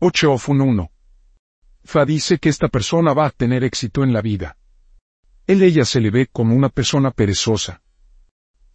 [0.00, 0.90] 8 Ofun 1.
[1.82, 4.56] Fa dice que esta persona va a tener éxito en la vida.
[5.44, 7.82] Él ella se le ve como una persona perezosa.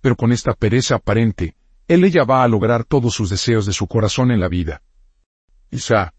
[0.01, 1.55] Pero con esta pereza aparente,
[1.87, 4.81] él ella va a lograr todos sus deseos de su corazón en la vida.
[5.71, 6.13] Isa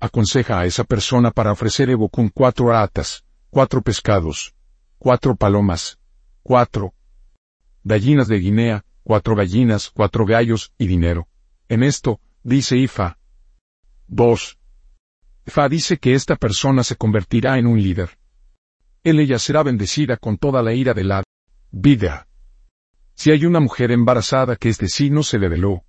[0.00, 4.54] aconseja a esa persona para ofrecer Evo con cuatro atas, cuatro pescados,
[4.98, 5.98] cuatro palomas,
[6.42, 6.92] cuatro
[7.84, 11.26] gallinas de Guinea, cuatro gallinas, cuatro gallos y dinero.
[11.70, 13.19] En esto, dice Ifa.
[14.12, 14.58] 2.
[15.46, 18.18] Ifa dice que esta persona se convertirá en un líder.
[19.04, 21.22] Él ella será bendecida con toda la ira de la
[21.70, 22.26] vida.
[23.14, 25.84] Si hay una mujer embarazada que este sí no se develó,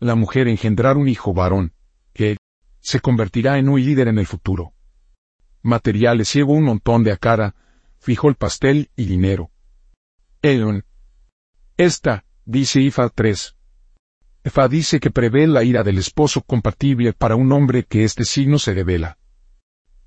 [0.00, 1.72] la mujer engendrar un hijo varón,
[2.12, 2.36] que
[2.80, 4.72] se convertirá en un líder en el futuro.
[5.62, 7.54] Materiales llevo un montón de acara,
[7.98, 9.52] fijo el pastel y dinero.
[10.42, 10.84] Elon.
[11.76, 13.56] Esta, dice Ifa 3.
[14.44, 18.58] Ifa dice que prevé la ira del esposo compatible para un hombre que este signo
[18.58, 19.18] se revela.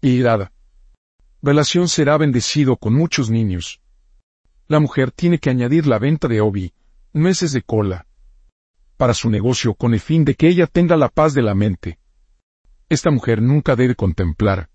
[0.02, 0.52] Irada.
[1.42, 3.82] Relación será bendecido con muchos niños.
[4.68, 6.74] La mujer tiene que añadir la venta de obi,
[7.14, 8.08] meses de cola,
[8.98, 12.00] para su negocio con el fin de que ella tenga la paz de la mente.
[12.90, 14.70] Esta mujer nunca debe contemplar,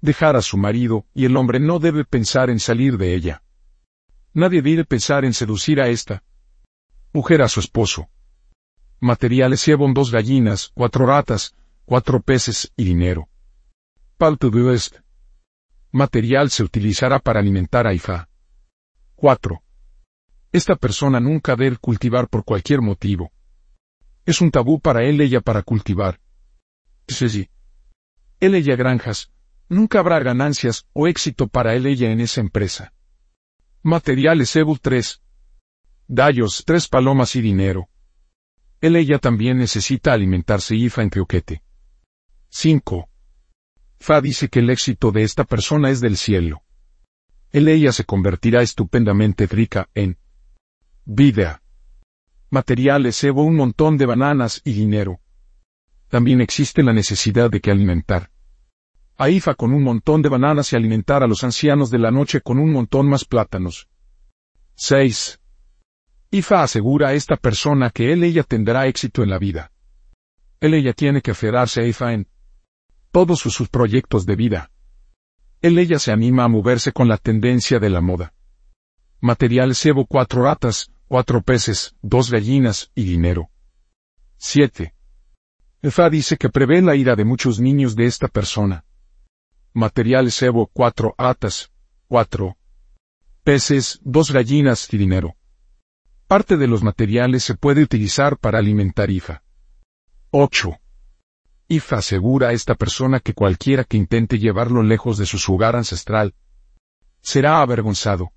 [0.00, 3.42] dejar a su marido, y el hombre no debe pensar en salir de ella.
[4.34, 6.22] Nadie debe pensar en seducir a esta
[7.12, 8.08] mujer a su esposo.
[9.00, 11.54] Materiales llevan dos gallinas, cuatro ratas,
[11.84, 13.28] cuatro peces y dinero.
[14.16, 14.96] Palto de West.
[15.92, 18.28] Material se utilizará para alimentar a Ifa.
[19.14, 19.62] 4.
[20.50, 23.30] Esta persona nunca debe cultivar por cualquier motivo.
[24.26, 26.20] Es un tabú para él ella para cultivar.
[27.06, 27.48] Sí,
[28.40, 29.30] Él ella granjas,
[29.68, 32.92] nunca habrá ganancias o éxito para él ella en esa empresa.
[33.82, 35.22] Materiales Ebu 3.
[36.08, 37.88] Dallos, tres palomas y dinero.
[38.80, 41.62] Él ella también necesita alimentarse IFA en Teoquete.
[42.50, 43.08] 5.
[43.98, 46.62] Fa dice que el éxito de esta persona es del cielo.
[47.50, 50.16] Él ella se convertirá estupendamente rica en
[51.04, 51.62] vida.
[52.50, 55.20] Materiales Evo un montón de bananas y dinero.
[56.08, 58.30] También existe la necesidad de que alimentar.
[59.16, 62.58] Aifa con un montón de bananas y alimentar a los ancianos de la noche con
[62.58, 63.88] un montón más plátanos.
[64.76, 65.40] 6.
[66.30, 69.72] Ifa asegura a esta persona que él ella tendrá éxito en la vida.
[70.60, 72.28] Él ella tiene que aferrarse a Ifa en
[73.10, 74.70] todos sus, proyectos de vida.
[75.62, 78.34] Él ella se anima a moverse con la tendencia de la moda.
[79.20, 83.48] Material cebo cuatro ratas, cuatro peces, dos gallinas y dinero.
[84.36, 84.94] 7.
[85.82, 88.84] Ifa dice que prevé la ira de muchos niños de esta persona.
[89.72, 91.72] Material cebo cuatro atas,
[92.06, 92.58] cuatro
[93.42, 95.37] peces, dos gallinas y dinero.
[96.28, 99.42] Parte de los materiales se puede utilizar para alimentar IFA.
[100.30, 100.78] 8.
[101.68, 106.34] IFA asegura a esta persona que cualquiera que intente llevarlo lejos de su hogar ancestral
[107.22, 108.30] será avergonzado.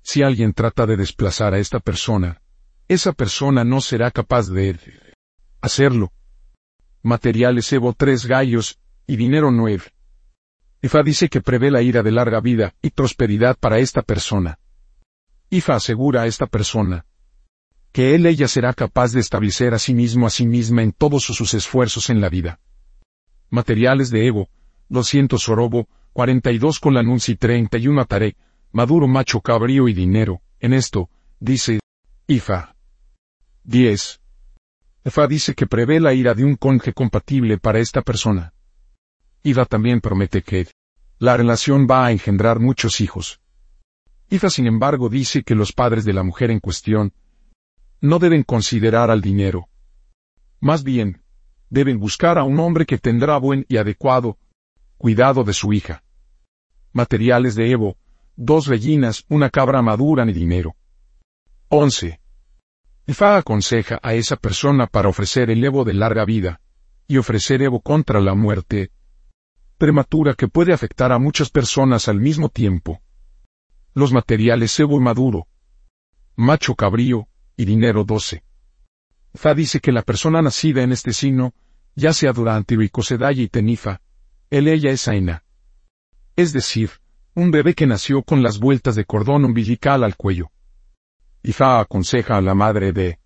[0.00, 2.40] Si alguien trata de desplazar a esta persona,
[2.88, 4.80] esa persona no será capaz de
[5.60, 6.12] hacerlo.
[7.02, 9.84] Materiales Evo tres gallos y dinero nueve.
[10.80, 14.58] IFA dice que prevé la ira de larga vida y prosperidad para esta persona.
[15.52, 17.04] Ifa asegura a esta persona
[17.92, 21.24] que él ella será capaz de establecer a sí mismo a sí misma en todos
[21.24, 22.58] sus esfuerzos en la vida.
[23.50, 24.48] Materiales de Evo,
[24.88, 28.34] 200 Orobo, 42 con la Nunci 31 Ataré,
[28.72, 31.80] Maduro Macho Cabrío y Dinero, en esto, dice,
[32.26, 32.74] Ifa.
[33.64, 34.20] 10.
[35.04, 38.54] Ifa dice que prevé la ira de un conje compatible para esta persona.
[39.42, 40.66] Ifa también promete que
[41.18, 43.42] la relación va a engendrar muchos hijos.
[44.32, 47.12] Ifa sin embargo dice que los padres de la mujer en cuestión
[48.00, 49.68] no deben considerar al dinero.
[50.58, 51.20] Más bien,
[51.68, 54.38] deben buscar a un hombre que tendrá buen y adecuado
[54.96, 56.02] cuidado de su hija.
[56.94, 57.98] Materiales de Evo,
[58.34, 60.76] dos gallinas, una cabra madura ni dinero.
[61.68, 62.18] 11.
[63.08, 66.62] Ifa aconseja a esa persona para ofrecer el Evo de larga vida,
[67.06, 68.92] y ofrecer Evo contra la muerte
[69.76, 73.02] prematura que puede afectar a muchas personas al mismo tiempo.
[73.94, 75.46] Los materiales cebo maduro.
[76.34, 78.42] Macho cabrío, y dinero 12.
[79.34, 81.52] Fa dice que la persona nacida en este signo,
[81.94, 84.00] ya sea durante Ricosedaya y Tenifa,
[84.50, 85.44] él ella es Aina.
[86.36, 86.90] Es decir,
[87.34, 90.50] un bebé que nació con las vueltas de cordón umbilical al cuello.
[91.42, 93.18] Y Fa aconseja a la madre de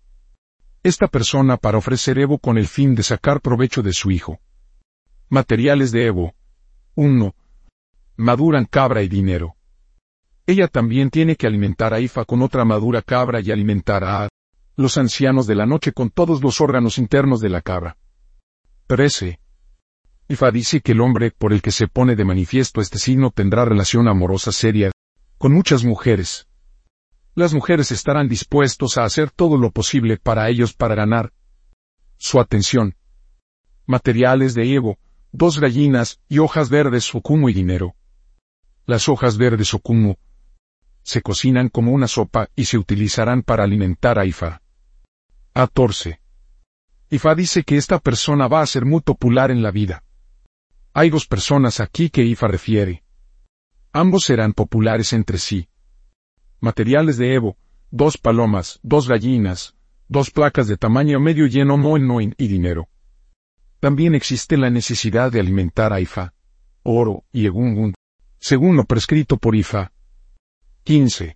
[0.83, 4.39] esta persona para ofrecer Evo con el fin de sacar provecho de su hijo.
[5.29, 6.33] Materiales de Evo.
[6.95, 7.35] 1.
[8.15, 9.56] Maduran cabra y dinero.
[10.49, 14.29] Ella también tiene que alimentar a Ifa con otra madura cabra y alimentar a
[14.77, 17.97] los ancianos de la noche con todos los órganos internos de la cabra.
[18.87, 19.41] 13.
[20.29, 23.65] Ifa dice que el hombre por el que se pone de manifiesto este signo tendrá
[23.65, 24.89] relación amorosa seria
[25.37, 26.47] con muchas mujeres.
[27.35, 31.33] Las mujeres estarán dispuestos a hacer todo lo posible para ellos para ganar
[32.15, 32.95] su atención.
[33.85, 34.97] Materiales de Evo,
[35.33, 37.95] dos gallinas y hojas verdes ocumo y dinero.
[38.85, 40.17] Las hojas verdes ocumo
[41.07, 44.61] se cocinan como una sopa y se utilizarán para alimentar a Ifa.
[45.53, 46.19] 14.
[47.09, 50.03] Ifa dice que esta persona va a ser muy popular en la vida.
[50.93, 53.05] Hay dos personas aquí que Ifa refiere.
[53.93, 55.69] Ambos serán populares entre sí.
[56.59, 57.57] Materiales de Evo,
[57.89, 59.77] dos palomas, dos gallinas,
[60.09, 62.89] dos placas de tamaño medio lleno moen y dinero.
[63.79, 66.33] También existe la necesidad de alimentar a Ifa,
[66.83, 67.93] oro y egungun,
[68.39, 69.93] según lo prescrito por Ifa.
[70.87, 71.35] 15.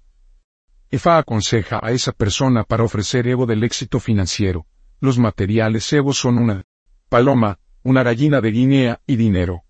[0.92, 4.66] Ifa aconseja a esa persona para ofrecer Evo del éxito financiero.
[5.02, 6.64] Los materiales Evo son una
[7.10, 9.64] paloma, una gallina de Guinea y dinero.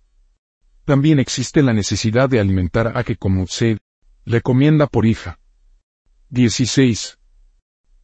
[0.86, 3.80] También existe la necesidad de alimentar a que como se
[4.24, 5.40] recomienda por hija.
[6.30, 7.18] 16.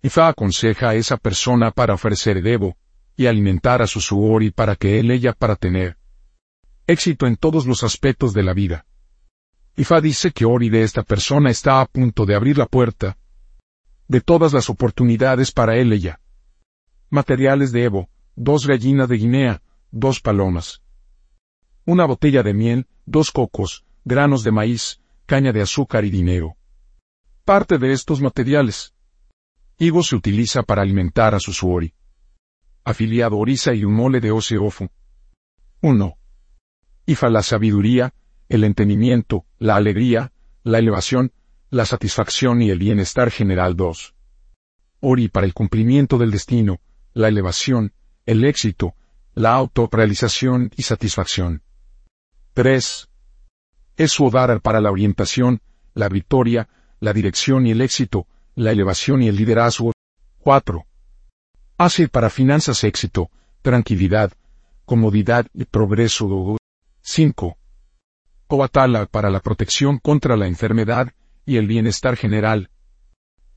[0.02, 2.76] Ifa aconseja a esa persona para ofrecer Evo,
[3.16, 6.00] y alimentar a su suori para que él ella para tener
[6.88, 8.88] éxito en todos los aspectos de la vida.
[9.78, 13.18] Ifa dice que Ori de esta persona está a punto de abrir la puerta
[14.10, 16.20] de todas las oportunidades para él ella.
[17.10, 20.82] Materiales de Evo, dos gallinas de Guinea, dos palomas.
[21.86, 26.58] Una botella de miel, dos cocos, granos de maíz, caña de azúcar y dinero.
[27.46, 28.94] Parte de estos materiales.
[29.78, 31.94] Higo se utiliza para alimentar a su suori
[32.88, 34.88] afiliado Orisa y un mole de Oseofu.
[35.82, 36.18] 1.
[37.06, 38.14] Ifa la sabiduría,
[38.50, 40.32] el entendimiento, la alegría,
[40.64, 41.32] la elevación,
[41.70, 44.16] la satisfacción y el bienestar general 2.
[45.02, 46.80] Ori para el cumplimiento del destino,
[47.14, 47.94] la elevación,
[48.26, 48.96] el éxito,
[49.34, 51.62] la autorrealización y satisfacción.
[52.54, 53.10] 3.
[53.98, 55.62] Es Odara para la orientación,
[55.94, 59.92] la victoria, la dirección y el éxito, la elevación y el liderazgo.
[60.40, 60.86] 4.
[61.78, 63.30] Hace para finanzas éxito,
[63.62, 64.32] tranquilidad,
[64.86, 66.58] comodidad y progreso.
[67.02, 67.58] 5.
[68.48, 71.14] Coatala para la protección contra la enfermedad
[71.46, 72.70] y el bienestar general.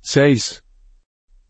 [0.01, 0.65] 6.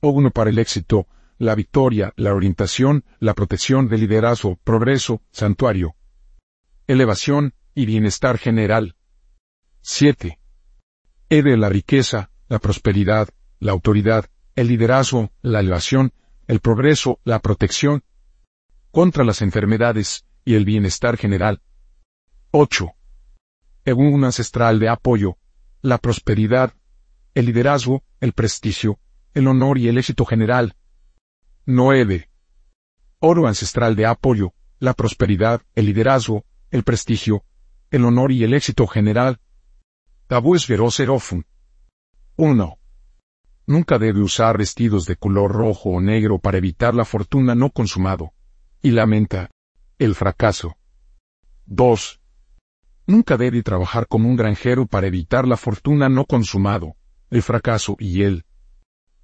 [0.00, 1.06] Ogno para el éxito,
[1.38, 5.94] la victoria, la orientación, la protección del liderazgo, progreso, santuario.
[6.86, 8.94] Elevación y bienestar general.
[9.80, 10.38] 7.
[11.30, 16.12] E de la riqueza, la prosperidad, la autoridad, el liderazgo, la elevación,
[16.46, 18.04] el progreso, la protección
[18.90, 21.62] contra las enfermedades y el bienestar general.
[22.50, 22.92] 8.
[23.86, 25.36] Un ancestral de apoyo,
[25.82, 26.74] la prosperidad,
[27.34, 28.98] el liderazgo, el prestigio,
[29.34, 30.76] el honor y el éxito general.
[31.66, 32.28] 9.
[33.20, 37.44] Oro ancestral de apoyo, la prosperidad, el liderazgo, el prestigio,
[37.90, 39.40] el honor y el éxito general.
[40.26, 41.44] Tabúes Veroserofun.
[42.36, 42.78] 1.
[43.66, 48.32] Nunca debe usar vestidos de color rojo o negro para evitar la fortuna no consumado.
[48.82, 49.50] Y lamenta
[49.98, 50.76] el fracaso.
[51.66, 52.19] 2.
[53.10, 56.94] Nunca debe trabajar como un granjero para evitar la fortuna no consumado,
[57.28, 58.44] el fracaso y el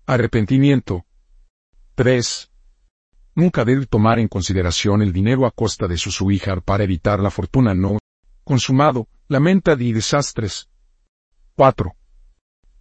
[0.07, 1.07] arrepentimiento.
[1.95, 2.51] 3.
[3.37, 7.31] Nunca debe tomar en consideración el dinero a costa de su hija para evitar la
[7.31, 7.99] fortuna no
[8.43, 10.69] consumado, lamenta y desastres.
[11.55, 11.95] 4.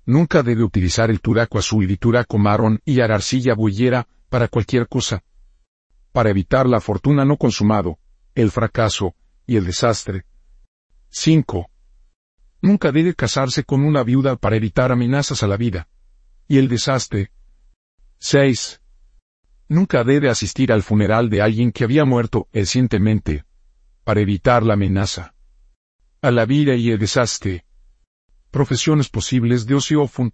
[0.07, 5.23] Nunca debe utilizar el turaco azul y turaco marrón y arcilla bullera para cualquier cosa.
[6.11, 7.99] Para evitar la fortuna no consumado,
[8.33, 9.13] el fracaso
[9.45, 10.25] y el desastre.
[11.17, 11.71] 5.
[12.61, 15.87] Nunca debe casarse con una viuda para evitar amenazas a la vida.
[16.45, 17.31] Y el desastre.
[18.19, 18.81] 6.
[19.69, 23.45] Nunca debe asistir al funeral de alguien que había muerto recientemente.
[24.03, 25.33] Para evitar la amenaza.
[26.21, 27.65] A la vida y el desastre.
[28.51, 30.33] Profesiones posibles de Osiofun.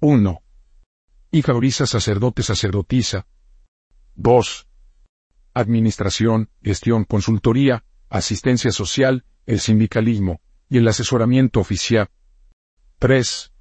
[0.00, 0.42] 1.
[1.30, 3.26] Hija Orisa sacerdote sacerdotisa.
[4.14, 4.68] 2.
[5.54, 12.08] Administración, gestión, consultoría, asistencia social, el sindicalismo y el asesoramiento oficial.
[12.98, 13.52] 3.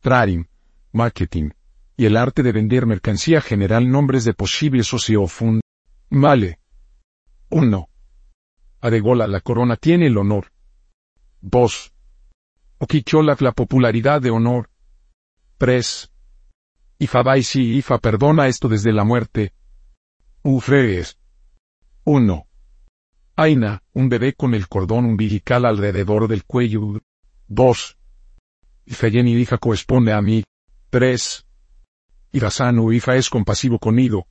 [0.00, 0.44] Trading,
[0.92, 1.50] marketing
[1.96, 5.60] y el arte de vender mercancía general nombres de posibles Osiofun.
[6.10, 6.60] Vale.
[7.50, 7.88] 1.
[8.80, 10.52] Adegola la corona tiene el honor.
[11.40, 11.92] 2.
[12.78, 14.70] Okichola la popularidad de honor.
[15.58, 16.12] 3.
[17.00, 19.52] Ifa Baisi Ifa perdona esto desde la muerte.
[20.42, 21.18] Ufrees.
[22.04, 22.47] 1.
[23.40, 27.00] Aina, un bebé con el cordón umbilical alrededor del cuello.
[27.46, 27.96] 2.
[28.86, 30.42] Ifeyeni Ifa corresponde a mí.
[30.90, 31.46] 3.
[32.32, 34.26] Irasanu Ifa es compasivo conmigo.